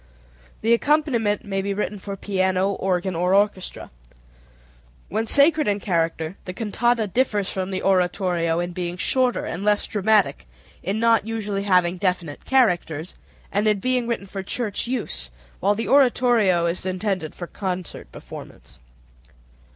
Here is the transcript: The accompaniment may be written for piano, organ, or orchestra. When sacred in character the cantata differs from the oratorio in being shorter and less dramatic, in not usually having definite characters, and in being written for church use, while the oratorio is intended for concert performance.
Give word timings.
The 0.61 0.73
accompaniment 0.73 1.45
may 1.45 1.61
be 1.61 1.75
written 1.75 1.99
for 1.99 2.17
piano, 2.17 2.71
organ, 2.71 3.15
or 3.15 3.35
orchestra. 3.35 3.91
When 5.09 5.27
sacred 5.27 5.67
in 5.67 5.79
character 5.79 6.37
the 6.45 6.53
cantata 6.53 7.05
differs 7.05 7.51
from 7.51 7.69
the 7.69 7.83
oratorio 7.83 8.59
in 8.59 8.71
being 8.71 8.97
shorter 8.97 9.45
and 9.45 9.63
less 9.63 9.85
dramatic, 9.85 10.47
in 10.81 10.99
not 10.99 11.27
usually 11.27 11.61
having 11.65 11.97
definite 11.99 12.45
characters, 12.45 13.13
and 13.51 13.67
in 13.67 13.77
being 13.79 14.07
written 14.07 14.25
for 14.25 14.41
church 14.41 14.87
use, 14.87 15.29
while 15.59 15.75
the 15.75 15.87
oratorio 15.87 16.65
is 16.65 16.83
intended 16.83 17.35
for 17.35 17.45
concert 17.45 18.11
performance. 18.11 18.79